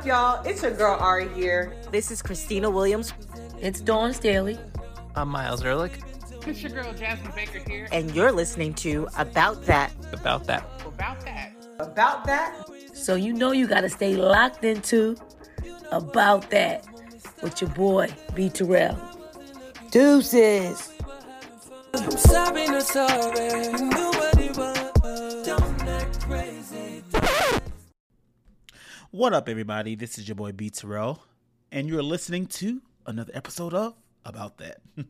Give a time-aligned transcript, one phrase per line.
[0.00, 0.46] Up, y'all?
[0.46, 1.74] It's your girl Ari here.
[1.90, 3.12] This is Christina Williams.
[3.60, 4.58] It's Dawn Staley.
[5.14, 6.00] I'm Miles Ehrlich.
[6.46, 7.86] It's your girl Jasmine Baker here.
[7.92, 9.92] And you're listening to About That.
[10.12, 10.64] About That.
[10.86, 11.52] About that.
[11.78, 12.54] About that.
[12.94, 15.16] So you know you got to stay locked into
[15.92, 16.86] About That
[17.42, 18.48] with your boy, B.
[18.48, 18.98] Terrell.
[19.90, 20.94] Deuces.
[21.92, 24.19] I'm sorry, not sorry.
[29.12, 29.96] What up, everybody?
[29.96, 31.24] This is your boy B Terrell,
[31.72, 33.94] and you're listening to another episode of
[34.24, 34.82] About That.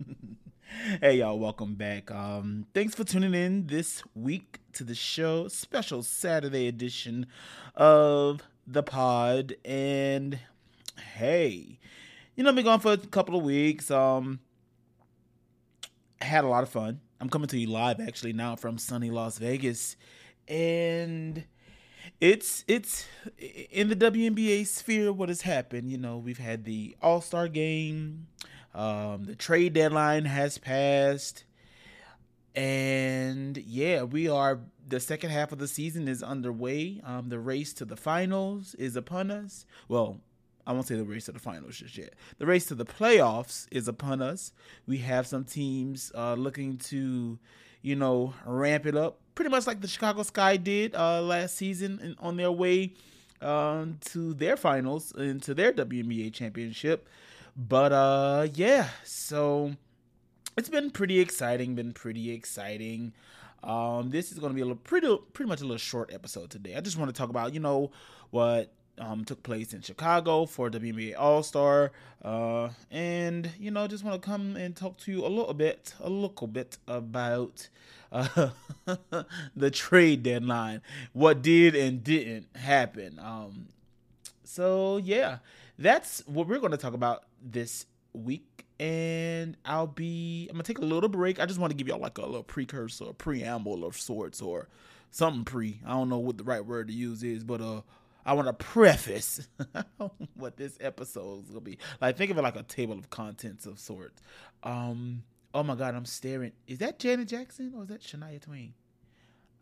[1.03, 2.11] hey, y'all, welcome back.
[2.11, 7.27] Um, thanks for tuning in this week to the show, special Saturday edition
[7.75, 9.57] of the pod.
[9.67, 10.39] And
[11.17, 11.79] hey,
[12.37, 13.91] you know, I've been gone for a couple of weeks.
[13.91, 14.41] Um,
[16.23, 17.03] had a lot of fun.
[17.21, 19.99] I'm coming to you live actually now from sunny Las Vegas,
[20.49, 21.45] and
[22.21, 23.07] it's it's
[23.71, 25.91] in the WNBA sphere what has happened.
[25.91, 28.27] You know, we've had the All Star game,
[28.75, 31.45] um, the trade deadline has passed,
[32.55, 34.61] and yeah, we are.
[34.87, 37.01] The second half of the season is underway.
[37.05, 39.65] Um, the race to the finals is upon us.
[39.87, 40.19] Well,
[40.67, 42.15] I won't say the race to the finals just yet.
[42.39, 44.53] The race to the playoffs is upon us.
[44.87, 47.39] We have some teams uh, looking to,
[47.83, 52.15] you know, ramp it up pretty much like the Chicago Sky did uh, last season
[52.19, 52.93] on their way
[53.41, 57.09] um, to their finals and to their WNBA championship.
[57.57, 59.73] But uh, yeah, so
[60.59, 61.75] it's been pretty exciting.
[61.75, 63.15] Been pretty exciting.
[63.63, 66.51] Um, this is going to be a little pretty, pretty much a little short episode
[66.51, 66.77] today.
[66.77, 67.93] I just want to talk about, you know,
[68.31, 71.91] what um, took place in Chicago for WNBA All Star,
[72.23, 75.95] uh, and you know, just want to come and talk to you a little bit,
[76.01, 77.69] a little bit about
[78.13, 78.51] uh,
[79.57, 83.19] the trade deadline, what did and didn't happen.
[83.19, 83.69] Um,
[84.45, 85.39] so yeah,
[85.79, 88.67] that's what we're going to talk about this week.
[88.79, 91.39] And I'll be, I'm gonna take a little break.
[91.39, 94.69] I just want to give y'all like a little precursor, a preamble of sorts, or
[95.11, 95.81] something pre.
[95.85, 97.83] I don't know what the right word to use is, but uh,
[98.25, 99.49] I want to preface
[100.35, 101.79] what this episode is gonna be.
[102.01, 104.21] Like, think of it like a table of contents of sorts.
[104.63, 105.23] Um,
[105.55, 106.53] oh my God, I'm staring.
[106.67, 108.75] Is that Janet Jackson or is that Shania Twain?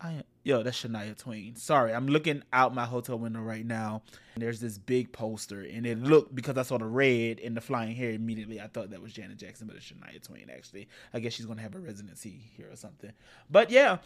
[0.01, 1.55] I yo, that's Shania Twain.
[1.55, 4.01] Sorry, I'm looking out my hotel window right now.
[4.35, 7.61] And there's this big poster, and it looked because I saw the red and the
[7.61, 8.61] flying hair immediately.
[8.61, 10.49] I thought that was Janet Jackson, but it's Shania Twain.
[10.53, 13.11] Actually, I guess she's gonna have a residency here or something.
[13.49, 13.97] But yeah,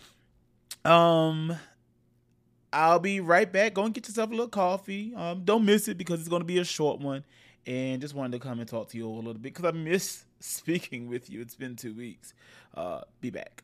[0.85, 1.55] um,
[2.73, 3.75] I'll be right back.
[3.75, 5.13] Go and get yourself a little coffee.
[5.15, 7.23] Um, don't miss it because it's going to be a short one.
[7.65, 10.25] And just wanted to come and talk to you a little bit because I miss
[10.39, 11.39] speaking with you.
[11.39, 12.33] It's been two weeks.
[12.73, 13.63] Uh, be back.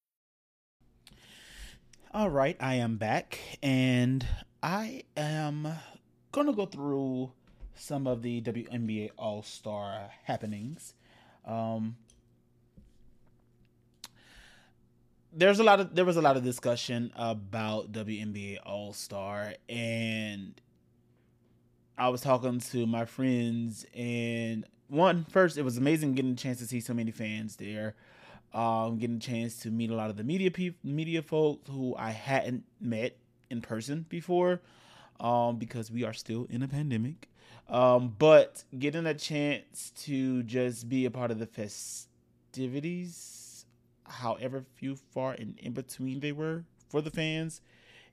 [2.13, 4.27] All right, I am back and
[4.61, 5.65] I am
[6.33, 7.31] going to go through
[7.73, 10.93] some of the WNBA All Star happenings.
[11.45, 11.95] Um,
[15.31, 20.59] there's a lot of there was a lot of discussion about WNBA All Star and
[21.97, 26.59] I was talking to my friends and one first it was amazing getting a chance
[26.59, 27.95] to see so many fans there
[28.53, 31.95] um, getting a chance to meet a lot of the media pe- media folks who
[31.97, 33.17] I hadn't met
[33.49, 34.61] in person before,
[35.19, 37.29] um, because we are still in a pandemic.
[37.69, 43.65] Um, but getting a chance to just be a part of the festivities,
[44.05, 47.61] however few far and in between they were for the fans,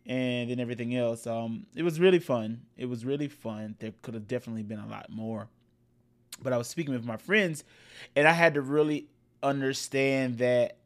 [0.06, 2.61] and then everything else, um, it was really fun.
[2.76, 3.75] It was really fun.
[3.81, 5.49] There could have definitely been a lot more.
[6.41, 7.64] But I was speaking with my friends,
[8.14, 9.08] and I had to really
[9.43, 10.76] understand that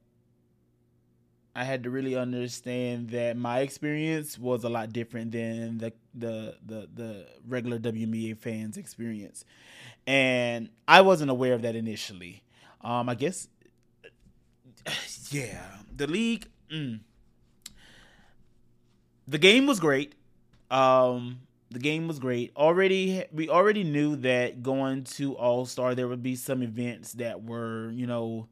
[1.54, 6.56] I had to really understand that my experience was a lot different than the the
[6.64, 9.44] the, the regular WNBA fans experience.
[10.06, 12.43] And I wasn't aware of that initially.
[12.81, 13.49] Um I guess
[15.31, 15.62] yeah,
[15.94, 17.00] the league mm,
[19.28, 20.14] the game was great.
[20.70, 21.40] Um
[21.72, 22.52] the game was great.
[22.56, 27.90] Already we already knew that going to All-Star there would be some events that were,
[27.92, 28.48] you know,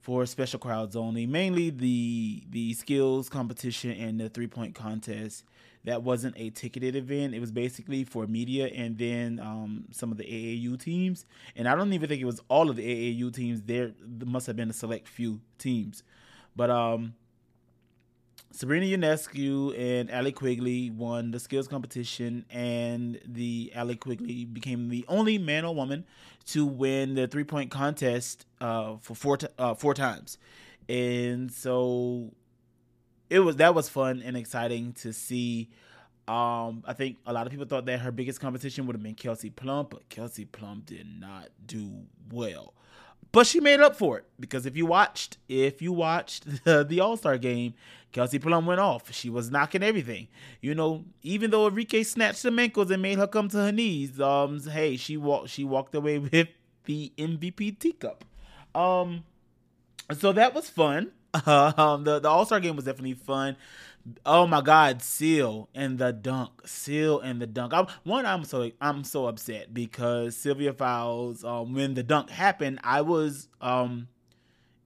[0.00, 5.44] for special crowds only, mainly the the skills competition and the three point contest.
[5.84, 7.34] That wasn't a ticketed event.
[7.34, 11.26] It was basically for media and then um, some of the AAU teams.
[11.56, 13.62] And I don't even think it was all of the AAU teams.
[13.62, 13.90] There
[14.24, 16.04] must have been a select few teams,
[16.54, 17.14] but um,
[18.52, 25.04] Sabrina Ionescu and Allie Quigley won the skills competition, and the Allie Quigley became the
[25.08, 26.04] only man or woman
[26.46, 30.36] to win the three point contest uh, for four t- uh, four times,
[30.88, 32.30] and so
[33.30, 35.70] it was that was fun and exciting to see.
[36.28, 39.14] Um, I think a lot of people thought that her biggest competition would have been
[39.14, 41.90] Kelsey Plum, but Kelsey Plum did not do
[42.30, 42.74] well.
[43.32, 47.00] But she made up for it because if you watched, if you watched the, the
[47.00, 47.74] All Star game,
[48.12, 49.12] Kelsey Plum went off.
[49.12, 50.28] She was knocking everything.
[50.60, 54.20] You know, even though Arike snatched some ankles and made her come to her knees,
[54.20, 56.48] um, hey, she walked she walked away with
[56.84, 58.24] the MVP teacup.
[58.74, 59.24] Um,
[60.12, 61.12] so that was fun.
[61.46, 63.56] um, the the All Star game was definitely fun.
[64.26, 67.72] Oh my God, Seal and the dunk, Seal and the dunk.
[67.72, 71.44] I'm, one, I'm so I'm so upset because Sylvia Fowles.
[71.44, 74.08] Um, when the dunk happened, I was um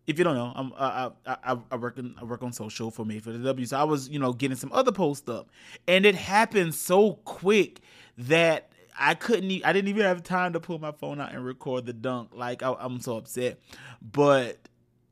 [0.07, 3.05] if you don't know, I'm I, I, I work in, I work on social for
[3.05, 3.67] me for the W.
[3.67, 5.51] So I was you know getting some other posts up,
[5.89, 7.81] and it happened so quick
[8.19, 9.65] that I couldn't.
[9.65, 12.31] I didn't even have time to pull my phone out and record the dunk.
[12.35, 13.59] Like I, I'm so upset,
[14.01, 14.59] but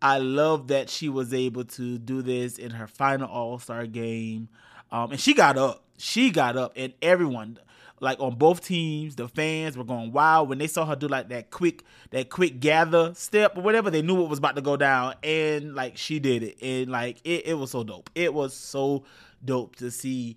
[0.05, 4.51] I love that she was able to do this in her final All Star game,
[4.93, 5.83] um, and she got up.
[5.97, 7.59] She got up, and everyone
[8.01, 11.31] like on both teams, the fans were going wild when they saw her do like
[11.31, 13.91] that quick that quick gather step or whatever.
[13.91, 17.23] They knew what was about to go down, and like she did it, and like
[17.25, 18.11] it, it was so dope.
[18.15, 19.05] It was so
[19.43, 20.37] dope to see,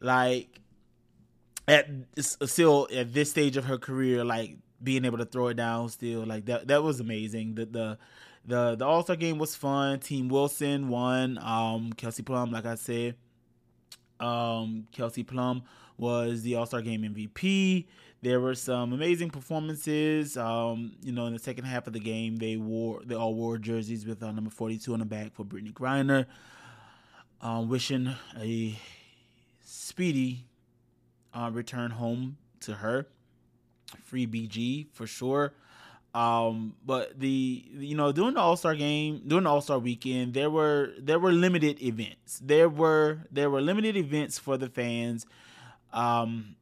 [0.00, 0.58] like
[1.68, 1.86] at
[2.18, 6.24] still at this stage of her career, like being able to throw it down still
[6.24, 6.68] like that.
[6.68, 7.56] That was amazing.
[7.56, 7.98] The the
[8.46, 10.00] the the All Star game was fun.
[10.00, 11.38] Team Wilson won.
[11.38, 13.16] Um, Kelsey Plum, like I said,
[14.20, 15.62] um, Kelsey Plum
[15.96, 17.86] was the All Star Game MVP.
[18.22, 20.36] There were some amazing performances.
[20.36, 23.58] Um, you know, in the second half of the game, they wore they all wore
[23.58, 26.26] jerseys with uh, number 42 on the back for Brittney Griner.
[27.40, 28.78] Um, wishing a
[29.64, 30.46] speedy
[31.34, 33.08] uh, return home to her.
[34.04, 35.52] Free BG for sure.
[36.14, 40.34] Um, but the you know during the All Star game, during the All Star weekend,
[40.34, 42.40] there were there were limited events.
[42.42, 45.26] There were there were limited events for the fans
[45.92, 46.56] um,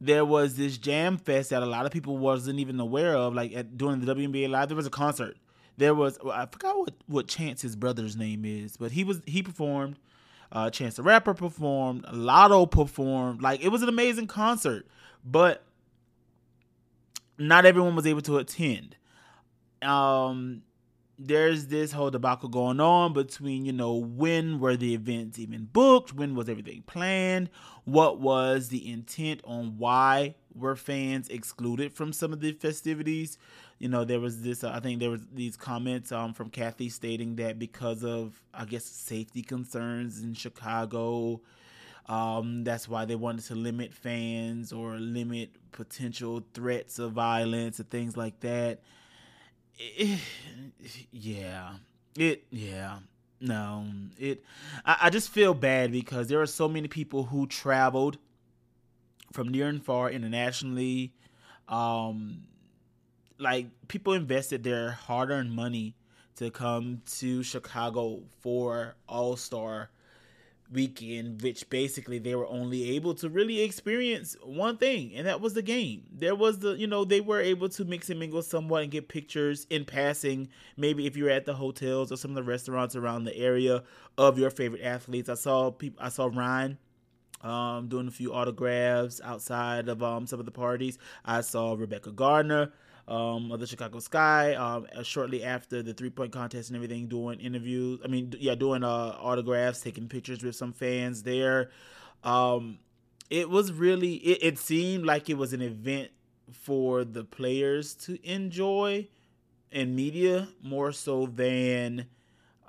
[0.00, 3.34] there was this jam fest that a lot of people wasn't even aware of.
[3.34, 5.36] Like at, during the WNBA live, there was a concert.
[5.78, 9.98] There was I forgot what what Chance's brother's name is, but he was he performed.
[10.52, 12.04] Uh, Chance the Rapper performed.
[12.04, 13.42] Latto performed.
[13.42, 14.86] Like it was an amazing concert,
[15.24, 15.62] but
[17.38, 18.96] not everyone was able to attend.
[19.82, 20.62] Um,
[21.18, 26.12] there's this whole debacle going on between, you know, when were the events even booked?
[26.12, 27.48] When was everything planned?
[27.84, 33.38] What was the intent on why were fans excluded from some of the festivities?
[33.78, 36.88] You know, there was this, uh, I think there was these comments um, from Cathy
[36.88, 41.40] stating that because of, I guess, safety concerns in Chicago,
[42.08, 47.90] um, that's why they wanted to limit fans or limit potential threats of violence and
[47.90, 48.80] things like that
[49.78, 50.18] it,
[51.12, 51.74] yeah,
[52.16, 52.98] it, yeah,
[53.40, 53.86] no,
[54.18, 54.44] it.
[54.84, 58.18] I, I just feel bad because there are so many people who traveled
[59.32, 61.12] from near and far internationally.
[61.68, 62.44] Um,
[63.38, 65.94] like people invested their hard-earned money
[66.36, 69.90] to come to Chicago for All Star
[70.72, 75.54] weekend, which basically they were only able to really experience one thing, and that was
[75.54, 76.04] the game.
[76.12, 79.08] There was the, you know, they were able to mix and mingle somewhat and get
[79.08, 80.48] pictures in passing.
[80.76, 83.82] Maybe if you're at the hotels or some of the restaurants around the area
[84.18, 85.28] of your favorite athletes.
[85.28, 86.78] I saw people, I saw Ryan
[87.42, 90.98] um, doing a few autographs outside of um, some of the parties.
[91.24, 92.72] I saw Rebekah Gardner
[93.08, 97.06] um, of the Chicago Sky um, uh, shortly after the three point contest and everything,
[97.06, 98.00] doing interviews.
[98.04, 101.70] I mean, yeah, doing uh, autographs, taking pictures with some fans there.
[102.24, 102.78] Um,
[103.30, 106.10] it was really, it, it seemed like it was an event
[106.52, 109.08] for the players to enjoy
[109.72, 112.06] and media more so than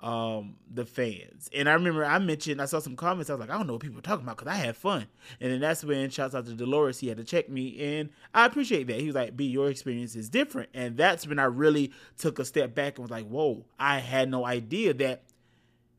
[0.03, 1.49] um the fans.
[1.55, 3.29] And I remember I mentioned I saw some comments.
[3.29, 5.07] I was like, I don't know what people are talking about because I had fun.
[5.41, 6.99] And then that's when shouts out to Dolores.
[6.99, 8.99] He had to check me, and I appreciate that.
[8.99, 12.45] He was like, "B, your experience is different." And that's when I really took a
[12.45, 15.23] step back and was like, "Whoa, I had no idea that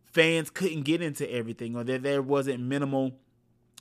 [0.05, 3.13] fans couldn't get into everything, or that there wasn't minimal."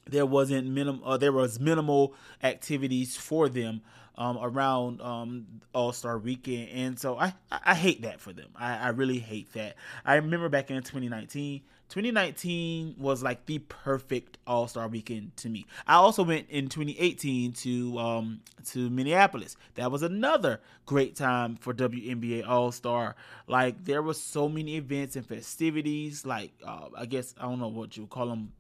[0.09, 1.07] There wasn't minimal.
[1.07, 3.81] Uh, there was minimal activities for them
[4.17, 8.49] um, around um, All Star Weekend, and so I, I hate that for them.
[8.55, 9.75] I, I really hate that.
[10.05, 11.61] I remember back in 2019.
[11.89, 15.65] 2019 was like the perfect All Star Weekend to me.
[15.87, 19.55] I also went in 2018 to um, to Minneapolis.
[19.75, 23.15] That was another great time for WNBA All Star.
[23.47, 26.25] Like there were so many events and festivities.
[26.25, 28.51] Like uh, I guess I don't know what you call them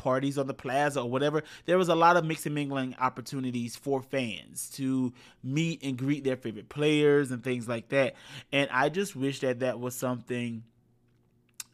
[0.00, 4.02] parties on the plaza or whatever, there was a lot of mixing mingling opportunities for
[4.02, 5.12] fans to
[5.44, 8.14] meet and greet their favorite players and things like that.
[8.50, 10.64] And I just wish that that was something.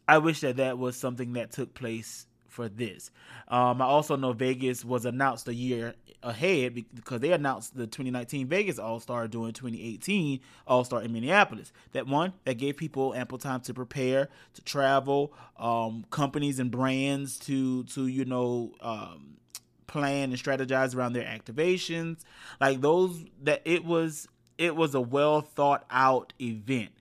[0.07, 3.11] I wish that that was something that took place for this.
[3.49, 8.47] Um, I also know Vegas was announced a year ahead because they announced the 2019
[8.47, 11.71] Vegas All Star during 2018 All Star in Minneapolis.
[11.91, 17.37] That one that gave people ample time to prepare, to travel, um, companies and brands
[17.41, 18.73] to to you know.
[18.81, 19.35] Um,
[19.85, 22.17] plan and strategize around their activations
[22.59, 26.91] like those that it was it was a well thought out event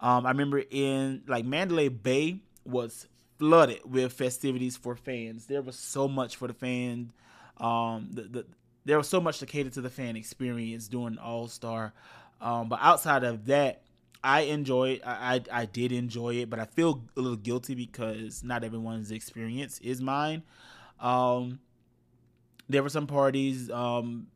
[0.00, 3.08] um, i remember in like mandalay bay was
[3.38, 5.46] flooded with festivities for fans.
[5.46, 7.12] There was so much for the fans.
[7.58, 8.46] Um, the, the
[8.84, 11.92] there was so much to cater to the fan experience during All Star.
[12.40, 13.82] Um, but outside of that,
[14.22, 15.02] I enjoyed.
[15.04, 19.10] I, I, I did enjoy it, but I feel a little guilty because not everyone's
[19.10, 20.42] experience is mine.
[21.00, 21.60] Um,
[22.68, 23.70] there were some parties.
[23.70, 24.28] Um,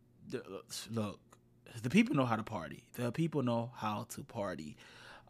[0.91, 1.21] look,
[1.83, 2.85] the people know how to party.
[2.95, 4.77] The people know how to party.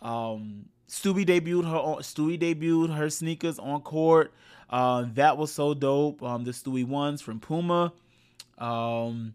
[0.03, 4.33] Um, Stewie debuted her Stewie debuted her sneakers on court.
[4.69, 6.21] Uh, that was so dope.
[6.23, 7.93] Um, the Stewie ones from Puma.
[8.59, 9.35] Um,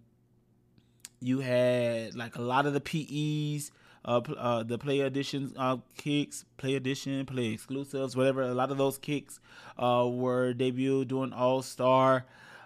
[1.22, 3.72] you had like a lot of the PEs,
[4.04, 8.42] uh, uh the play editions uh, kicks, play edition, play exclusives, whatever.
[8.42, 9.40] A lot of those kicks
[9.80, 12.26] uh, were debuted during All Star.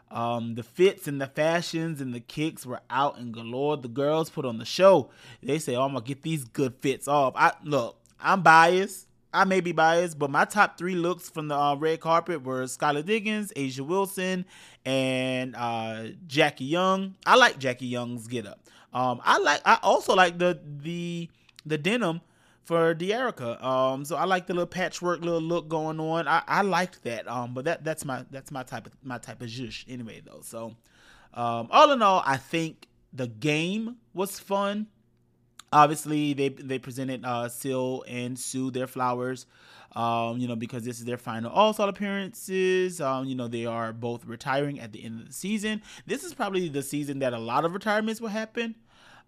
[0.09, 3.77] Um, the fits and the fashions and the kicks were out and galore.
[3.77, 5.11] The girls put on the show.
[5.43, 7.98] They say, "Oh, I'm gonna get these good fits off." I look.
[8.21, 9.07] I'm biased.
[9.31, 12.63] I may be biased, but my top three looks from the uh, red carpet were
[12.63, 14.45] Skylar Diggins, A'ja Wilson,
[14.85, 17.15] and uh, Jackie Young.
[17.25, 18.59] I like Jackie Young's get up.
[18.91, 19.61] Um, I like.
[19.65, 21.29] I also like the the
[21.65, 22.21] the denim
[22.69, 23.63] for Dearica.
[23.63, 26.27] Um, so I like the little patchwork little look going on.
[26.27, 27.27] I, I liked that.
[27.27, 30.41] Um, but that that's my that's my type of my type of zhush anyway though.
[30.41, 30.75] So,
[31.33, 34.87] um, all in all, I think the game was fun.
[35.71, 39.45] Obviously, they they presented uh, Syl and Sue their flowers,
[39.95, 42.99] um, you know, because this is their final All Star appearances.
[42.99, 45.81] Um, you know, they are both retiring at the end of the season.
[46.07, 48.75] This is probably the season that a lot of retirements will happen,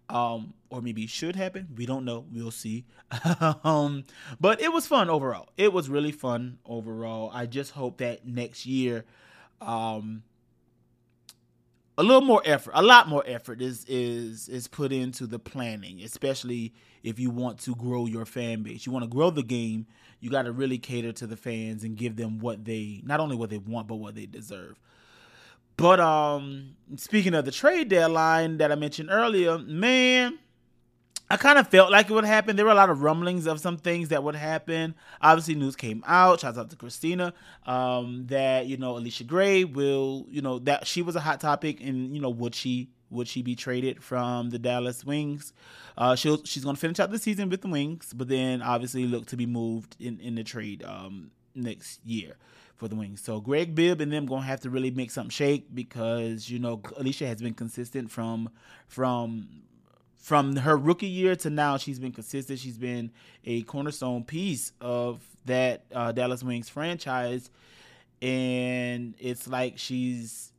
[0.08, 1.68] um, or maybe should happen.
[1.76, 2.24] We don't know.
[2.32, 2.86] We'll see.
[3.64, 4.04] um,
[4.40, 5.48] but it was fun overall.
[5.56, 7.30] It was really fun overall.
[7.32, 9.04] I just hope that next year,
[9.60, 10.24] um,
[11.98, 16.00] a little more effort, a lot more effort is is is put into the planning,
[16.02, 16.72] especially
[17.02, 18.86] if you want to grow your fan base.
[18.86, 19.86] You want to grow the game,
[20.20, 23.36] you got to really cater to the fans and give them what they not only
[23.36, 24.78] what they want but what they deserve.
[25.76, 30.38] But um speaking of the trade deadline that I mentioned earlier, man,
[31.32, 32.56] I kind of felt like it would happen.
[32.56, 34.94] There were a lot of rumblings of some things that would happen.
[35.22, 36.40] Obviously, news came out.
[36.40, 37.32] Shout out to Christina
[37.64, 41.80] um, that you know Allisha Gray will you know that she was a hot topic,
[41.80, 45.54] and you know would she would she be traded from the Dallas Wings?
[45.96, 49.24] Uh, she'll she's gonna finish out the season with the Wings, but then obviously look
[49.28, 52.36] to be moved in in the trade um, next year
[52.76, 53.22] for the Wings.
[53.22, 56.76] So Greg Bibb and them gonna have to really make something shake because you know
[56.76, 58.50] Allisha has been consistent from
[58.86, 59.62] from
[60.22, 62.60] from her rookie year to now, she's been consistent.
[62.60, 63.10] She's been
[63.44, 67.50] a cornerstone piece of that uh, Dallas Wings franchise,
[68.22, 70.52] and it's like she's.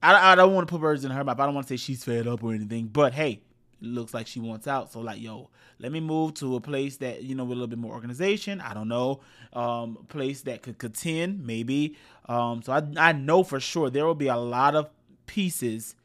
[0.00, 1.40] I, I don't want to put words in her mouth.
[1.40, 3.42] I don't want to say she's fed up or anything, but hey,
[3.82, 4.92] it looks like she wants out.
[4.92, 7.66] So like, yo, let me move to a place that you know with a little
[7.66, 8.60] bit more organization.
[8.60, 9.22] I don't know,
[9.54, 11.96] um, a place that could contend maybe.
[12.28, 14.88] Um, so I I know for sure there will be a lot of
[15.26, 15.96] pieces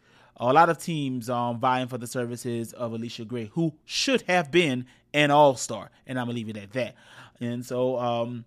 [0.52, 4.52] a lot of teams um, vying for the services of Allisha Gray, who should have
[4.52, 6.96] been an All Star, and I'm gonna leave it at that.
[7.40, 8.46] And so, um,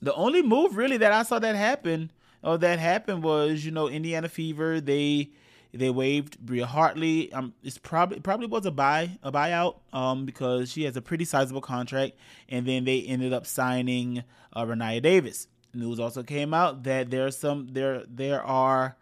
[0.00, 2.10] the only move really that I saw that happen
[2.42, 4.80] or that happened was, you know, Indiana Fever.
[4.80, 5.30] They
[5.72, 7.32] they waived Bria Hartley.
[7.32, 11.24] Um, it's probably probably was a buy a buyout um, because she has a pretty
[11.24, 12.12] sizable contract,
[12.48, 15.48] and then they ended up signing uh, Davis.
[15.74, 18.96] News also came out that there are some there there are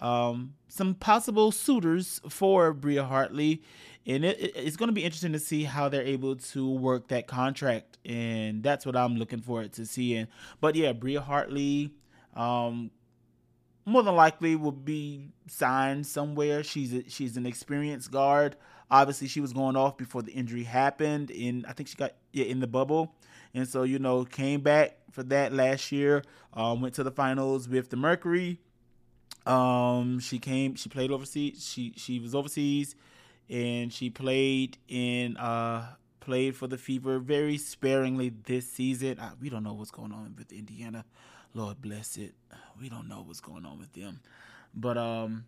[0.00, 3.62] um, some possible suitors for Bria Hartley,
[4.06, 7.08] and it, it, it's going to be interesting to see how they're able to work
[7.08, 10.28] that contract, and that's what I'm looking forward to seeing.
[10.60, 11.92] But yeah, Bria Hartley.
[12.34, 12.90] Um,
[13.86, 16.62] more than likely will be signed somewhere.
[16.62, 18.56] She's a, she's an experienced guard.
[18.90, 22.44] Obviously, she was going off before the injury happened, and I think she got yeah
[22.44, 23.14] in the bubble,
[23.54, 26.22] and so you know came back for that last year.
[26.52, 28.60] Um, went to the finals with the Mercury.
[29.46, 30.74] Um, she came.
[30.76, 31.66] She played overseas.
[31.66, 32.94] She she was overseas,
[33.48, 35.86] and she played in uh
[36.20, 39.20] played for the Fever very sparingly this season.
[39.20, 41.04] I, we don't know what's going on with Indiana.
[41.52, 42.34] Lord bless it.
[42.80, 44.20] We don't know what's going on with them.
[44.74, 45.44] But um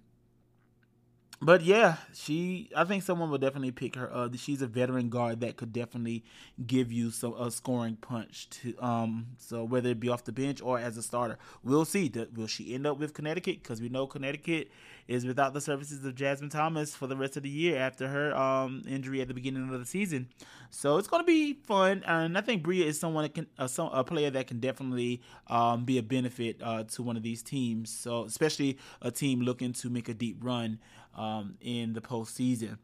[1.41, 4.35] but yeah, she I think someone will definitely pick her up.
[4.37, 6.25] She's a veteran guard that could definitely
[6.67, 10.63] give you some a scoring punch to um so whether it be off the bench
[10.63, 11.39] or as a starter.
[11.63, 12.11] We'll see.
[12.35, 14.71] Will she end up with Connecticut cuz we know Connecticut
[15.09, 18.37] is without the services of Jasmine Thomas for the rest of the year after her
[18.37, 20.29] um, injury at the beginning of the season.
[20.71, 23.69] So it's going to be fun, and I think Bria is someone that can uh,
[23.69, 27.43] some, a player that can definitely um, be a benefit uh, to one of these
[27.43, 27.91] teams.
[27.91, 30.81] So especially a team looking to make a deep run
[31.17, 32.79] um, in the postseason.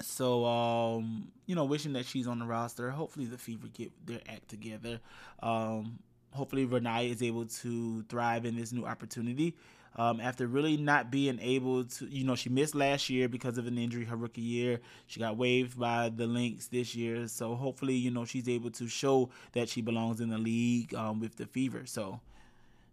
[0.00, 2.90] So, um, you know, wishing that she's on the roster.
[2.90, 5.00] Hopefully, the Fever get their act together.
[5.42, 5.98] Um,
[6.32, 9.54] hopefully, Rennia is able to thrive in this new opportunity
[9.96, 13.66] um, after really not being able to, you know, she missed last year because of
[13.66, 14.80] an injury her rookie year.
[15.06, 17.26] She got waived by the Lynx this year.
[17.26, 21.20] So hopefully, you know, she's able to show that she belongs in the league um,
[21.20, 21.82] with the Fever.
[21.86, 22.20] So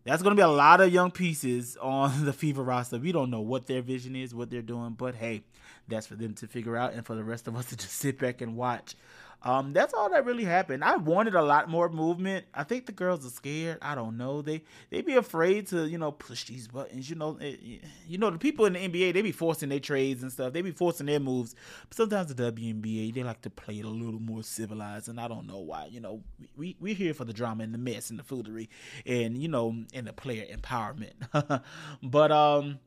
[0.07, 2.97] that's going to be a lot of young pieces on the Fever roster.
[2.97, 5.43] We don't know what their vision is, what they're doing, but hey,
[5.87, 8.17] that's for them to figure out and for the rest of us to just sit
[8.17, 8.95] back and watch.
[9.43, 10.83] Um, that's all that really happened.
[10.83, 12.45] I wanted a lot more movement.
[12.53, 13.77] I think the girls are scared.
[13.81, 14.41] I don't know.
[14.41, 17.09] They they be afraid to you know push these buttons.
[17.09, 17.59] You know, it,
[18.07, 20.53] you know the people in the NBA they be forcing their trades and stuff.
[20.53, 21.55] They be forcing their moves.
[21.87, 25.27] But sometimes the WNBA they like to play it a little more civilized, and I
[25.27, 25.85] don't know why.
[25.85, 26.23] You know,
[26.55, 28.69] we we here for the drama and the mess and the foolery,
[29.05, 31.61] and you know, and the player empowerment.
[32.03, 32.79] but um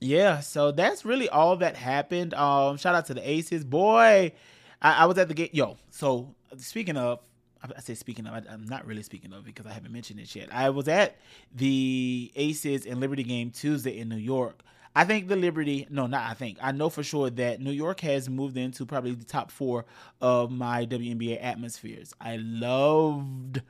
[0.00, 2.34] yeah, so that's really all that happened.
[2.34, 4.32] Um, shout out to the Aces, boy.
[4.80, 5.54] I, I was at the gate.
[5.54, 7.20] Yo, so speaking of,
[7.62, 10.34] I say speaking of, I, am not really speaking of because I haven't mentioned it
[10.34, 10.48] yet.
[10.52, 11.16] I was at
[11.54, 14.62] the Aces and Liberty game Tuesday in New York.
[14.94, 18.00] I think the Liberty, no, not I think, I know for sure that New York
[18.00, 19.84] has moved into probably the top four
[20.22, 22.14] of my WNBA atmospheres.
[22.18, 23.60] I loved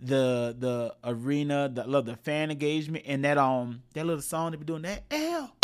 [0.00, 4.58] the the arena, the love the fan engagement, and that um that little song they
[4.58, 5.54] be doing that L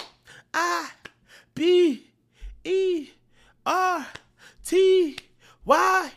[0.54, 0.88] I
[1.54, 2.06] B
[2.64, 3.10] E
[3.66, 4.06] R
[4.64, 5.16] T
[5.64, 6.10] Y.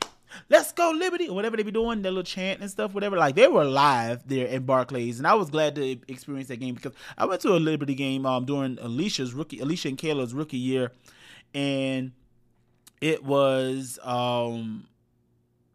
[0.49, 3.17] Let's go Liberty or whatever they be doing, their little chant and stuff, whatever.
[3.17, 6.75] Like they were live there in Barclays, and I was glad to experience that game
[6.75, 10.57] because I went to a Liberty game um during Alicia's rookie, Alicia and Kayla's rookie
[10.57, 10.91] year,
[11.53, 12.13] and
[13.01, 14.87] it was um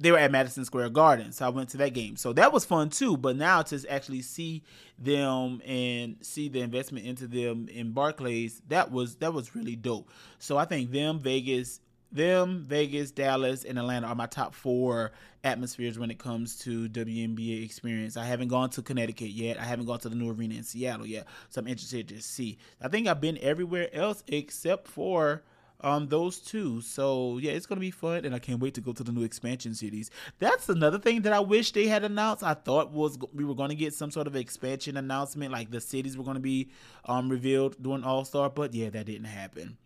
[0.00, 2.16] they were at Madison Square Garden, so I went to that game.
[2.16, 3.16] So that was fun too.
[3.16, 4.62] But now to actually see
[4.98, 10.08] them and see the investment into them in Barclays, that was that was really dope.
[10.38, 15.12] So I think them Vegas them, Vegas, Dallas, and Atlanta are my top four
[15.44, 18.16] atmospheres when it comes to WNBA experience.
[18.16, 19.58] I haven't gone to Connecticut yet.
[19.58, 21.26] I haven't gone to the new arena in Seattle yet.
[21.50, 22.58] So I'm interested to see.
[22.80, 25.42] I think I've been everywhere else except for
[25.80, 26.80] um those two.
[26.80, 29.22] So yeah, it's gonna be fun, and I can't wait to go to the new
[29.22, 30.10] expansion cities.
[30.38, 32.42] That's another thing that I wish they had announced.
[32.42, 36.16] I thought was we were gonna get some sort of expansion announcement, like the cities
[36.16, 36.70] were gonna be
[37.04, 39.76] um revealed during All Star, but yeah, that didn't happen.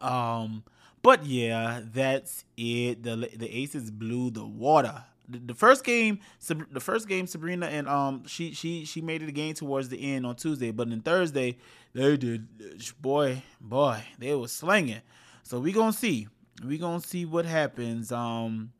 [0.00, 0.64] Um
[1.06, 3.04] but yeah, that's it.
[3.04, 5.04] The the Aces blew the water.
[5.28, 9.32] The, first game, the first game, Sabrina and um, she she she made it a
[9.32, 11.58] game towards the end on Tuesday, but then Thursday
[11.94, 12.48] they did.
[13.00, 15.00] Boy, boy, they was slinging.
[15.44, 16.26] So we gonna see.
[16.64, 18.10] We gonna see what happens.
[18.10, 18.72] Um,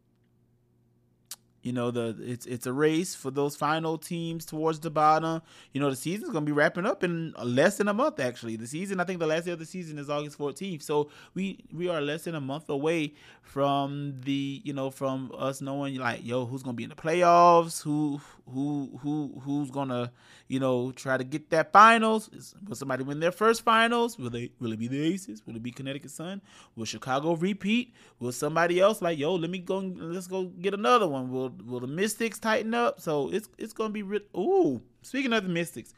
[1.67, 5.43] you know, the it's it's a race for those final teams towards the bottom.
[5.73, 8.21] You know, the season's gonna be wrapping up in less than a month.
[8.21, 10.83] Actually, the season I think the last day of the season is August 14th.
[10.83, 15.61] So we we are less than a month away from the you know from us
[15.61, 18.21] knowing like yo who's gonna be in the playoffs, who
[18.53, 20.13] who who who's gonna
[20.47, 22.29] you know try to get that finals.
[22.33, 24.19] Is, will somebody win their first finals?
[24.19, 25.45] Will they will it be the Aces?
[25.45, 26.43] Will it be Connecticut Sun?
[26.77, 27.93] Will Chicago repeat?
[28.21, 31.31] Will somebody else like yo let me go let's go get another one?
[31.31, 33.01] Will will the Mystics tighten up?
[33.01, 34.83] So it's it's gonna be re- ooh.
[35.03, 35.95] Speaking of the Mystics,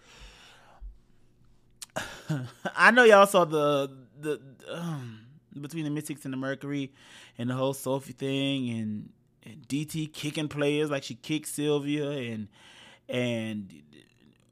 [2.77, 3.91] I know y'all saw the
[4.21, 4.41] the
[4.71, 5.21] um,
[5.61, 6.93] between the Mystics and the Mercury
[7.37, 9.09] and the whole Sophie thing and,
[9.45, 12.49] and DT kicking players like she kicked Sylvia and
[13.09, 13.83] and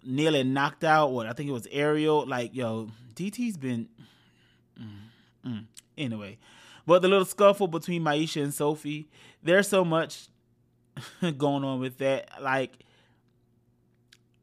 [0.05, 2.27] nearly knocked out what I think it was Ariel.
[2.27, 3.89] Like yo, DT's been
[4.81, 4.89] mm,
[5.47, 5.65] mm.
[5.97, 6.39] anyway.
[6.87, 9.09] But the little scuffle between Myisha and Sophie,
[9.43, 10.29] there's so much
[11.39, 12.31] going on with that.
[12.41, 12.79] Like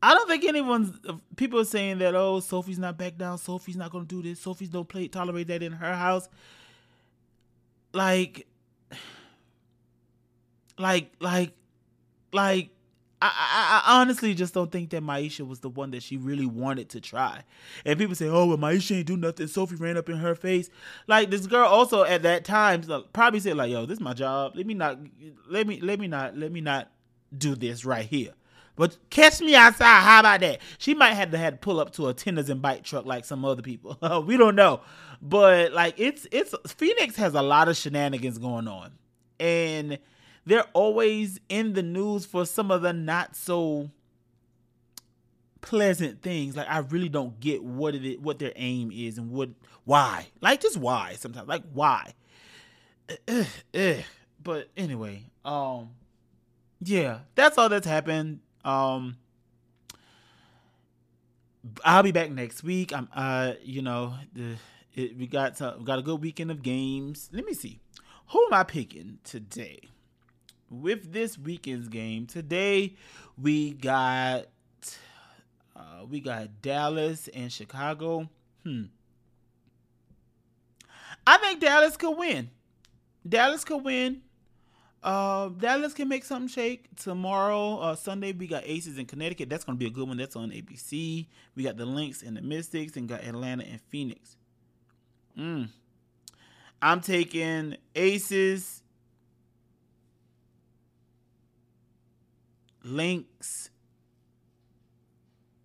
[0.01, 0.91] I don't think anyone's
[1.35, 4.69] people are saying that oh Sophie's not back down, Sophie's not gonna do this, Sophie's
[4.69, 6.27] don't play tolerate that in her house.
[7.93, 8.47] Like
[10.77, 11.53] like like
[12.33, 12.69] like
[13.31, 16.89] I, I, honestly just don't think that Myisha was the one that she really wanted
[16.89, 17.43] to try.
[17.85, 20.69] And people say, "Oh, well, Myisha ain't do nothing." Sophie ran up in her face.
[21.07, 22.83] Like this girl also at that time
[23.13, 24.53] probably said, "Like, yo, this is my job.
[24.55, 24.99] Let me not,
[25.49, 26.91] let me, let me not, let me not
[27.37, 28.33] do this right here."
[28.75, 30.01] But catch me outside.
[30.01, 30.59] How about that?
[30.79, 33.23] She might have to had to pull up to a tenders and bike truck like
[33.23, 33.97] some other people.
[34.27, 34.81] we don't know,
[35.21, 38.93] but like it's it's Phoenix has a lot of shenanigans going on,
[39.39, 39.99] and
[40.45, 43.91] they're always in the news for some of the not so
[45.61, 46.55] pleasant things.
[46.55, 49.49] Like I really don't get what it is, what their aim is and what
[49.85, 50.27] why.
[50.41, 51.47] Like just why sometimes.
[51.47, 52.13] Like why.
[54.43, 55.91] But anyway, um
[56.81, 58.41] yeah, that's all that's happened.
[58.65, 59.15] Um
[61.85, 62.91] I'll be back next week.
[62.91, 64.57] I'm uh you know, the
[64.95, 67.29] it, we got to, we got a good weekend of games.
[67.31, 67.79] Let me see.
[68.27, 69.79] Who am I picking today?
[70.81, 72.95] With this weekend's game today,
[73.41, 74.45] we got
[75.75, 78.29] uh, we got Dallas and Chicago.
[78.63, 78.83] Hmm.
[81.25, 82.49] I think Dallas could win.
[83.27, 84.21] Dallas could win.
[85.01, 87.77] Uh, Dallas can make something shake tomorrow.
[87.77, 89.49] Uh, Sunday we got Aces in Connecticut.
[89.49, 90.17] That's gonna be a good one.
[90.17, 91.27] That's on ABC.
[91.55, 94.37] We got the Lynx and the Mystics, and got Atlanta and Phoenix.
[95.35, 95.63] Hmm.
[96.81, 98.82] I'm taking Aces
[102.83, 103.69] Lynx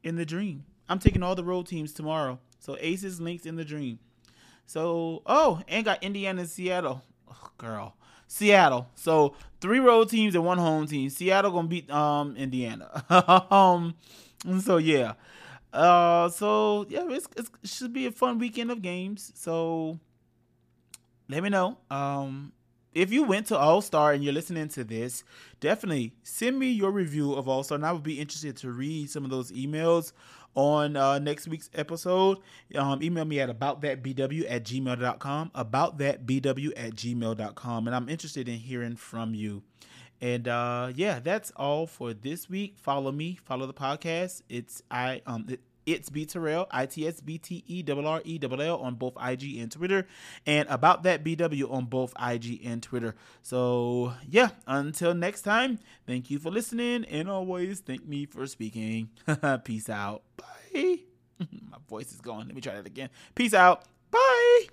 [0.02, 0.64] in the dream.
[0.88, 2.38] I'm taking all the road teams tomorrow.
[2.60, 3.98] So Aces, Lynx in the dream.
[4.66, 7.02] So oh, and got Indiana and Seattle.
[7.30, 7.96] Oh, girl.
[8.26, 8.88] Seattle.
[8.94, 11.08] So three road teams and one home team.
[11.10, 13.04] Seattle gonna beat um Indiana.
[13.50, 13.94] um
[14.60, 15.14] so yeah.
[15.72, 19.32] Uh so yeah, it's, it's, it should be a fun weekend of games.
[19.34, 19.98] So
[21.28, 21.78] let me know.
[21.90, 22.52] Um
[22.94, 25.24] if you went to All Star and you're listening to this,
[25.60, 29.10] definitely send me your review of All Star, and I would be interested to read
[29.10, 30.12] some of those emails
[30.54, 32.38] on uh, next week's episode.
[32.74, 38.96] Um, email me at aboutthatbw at gmail.com, aboutthatbw at gmail.com, and I'm interested in hearing
[38.96, 39.62] from you.
[40.20, 42.74] And uh, yeah, that's all for this week.
[42.76, 44.42] Follow me, follow the podcast.
[44.48, 48.22] It's I um it, it's B Terrell, I T S B T E R R
[48.24, 50.06] E L L on both IG and Twitter,
[50.46, 53.14] and about that BW on both IG and Twitter.
[53.42, 59.10] So yeah, until next time, thank you for listening, and always thank me for speaking.
[59.64, 60.22] Peace out.
[60.36, 61.00] Bye.
[61.38, 62.46] My voice is gone.
[62.46, 63.10] Let me try that again.
[63.34, 63.84] Peace out.
[64.10, 64.66] Bye.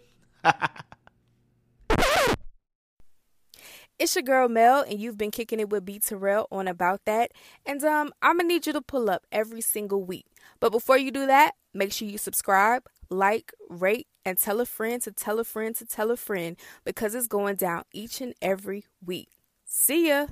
[3.98, 7.32] It's your girl Mel, and you've been kicking it with B Terrell on About That.
[7.66, 10.26] And um, I'm gonna need you to pull up every single week.
[10.60, 15.02] But before you do that, make sure you subscribe, like, rate, and tell a friend
[15.04, 18.84] to tell a friend to tell a friend because it's going down each and every
[19.06, 19.30] week.
[19.66, 20.28] See ya!